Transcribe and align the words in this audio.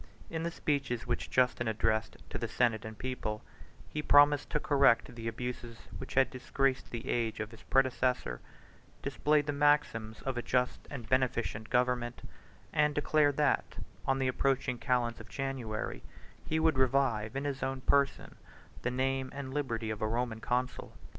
In 0.31 0.41
the 0.41 0.49
speeches 0.49 1.05
which 1.05 1.29
Justin 1.29 1.67
addressed 1.67 2.17
to 2.31 2.39
the 2.39 2.47
senate 2.47 2.85
and 2.85 2.97
people, 2.97 3.43
he 3.87 4.01
promised 4.01 4.49
to 4.49 4.59
correct 4.59 5.13
the 5.13 5.27
abuses 5.27 5.77
which 5.99 6.15
had 6.15 6.31
disgraced 6.31 6.89
the 6.89 7.07
age 7.07 7.39
of 7.39 7.51
his 7.51 7.61
predecessor, 7.61 8.41
displayed 9.03 9.45
the 9.45 9.53
maxims 9.53 10.23
of 10.23 10.37
a 10.39 10.41
just 10.41 10.87
and 10.89 11.07
beneficent 11.07 11.69
government, 11.69 12.27
and 12.73 12.95
declared 12.95 13.37
that, 13.37 13.77
on 14.07 14.17
the 14.17 14.27
approaching 14.27 14.79
calends 14.79 15.19
of 15.19 15.29
January, 15.29 15.99
3 16.47 16.49
he 16.49 16.59
would 16.59 16.79
revive 16.79 17.35
in 17.35 17.43
his 17.45 17.61
own 17.61 17.81
person 17.81 18.37
the 18.81 18.89
name 18.89 19.29
and 19.35 19.53
liberty 19.53 19.91
of 19.91 20.01
a 20.01 20.07
Roman 20.07 20.39
consul. 20.39 20.93